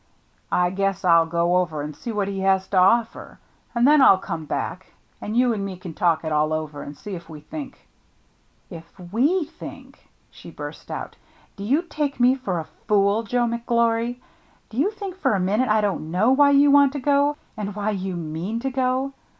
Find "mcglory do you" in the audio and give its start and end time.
13.45-14.89